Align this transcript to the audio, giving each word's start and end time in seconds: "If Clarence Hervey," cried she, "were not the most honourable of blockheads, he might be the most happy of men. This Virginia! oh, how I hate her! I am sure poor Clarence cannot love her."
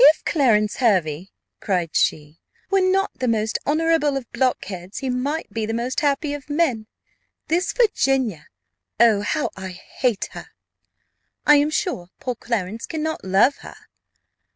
"If 0.00 0.24
Clarence 0.24 0.78
Hervey," 0.78 1.30
cried 1.60 1.94
she, 1.94 2.40
"were 2.68 2.80
not 2.80 3.12
the 3.20 3.28
most 3.28 3.60
honourable 3.64 4.16
of 4.16 4.28
blockheads, 4.32 4.98
he 4.98 5.08
might 5.08 5.52
be 5.52 5.66
the 5.66 5.72
most 5.72 6.00
happy 6.00 6.34
of 6.34 6.50
men. 6.50 6.88
This 7.46 7.72
Virginia! 7.72 8.48
oh, 8.98 9.20
how 9.20 9.50
I 9.54 9.68
hate 9.68 10.30
her! 10.32 10.48
I 11.46 11.58
am 11.58 11.70
sure 11.70 12.08
poor 12.18 12.34
Clarence 12.34 12.86
cannot 12.86 13.24
love 13.24 13.58
her." 13.58 13.76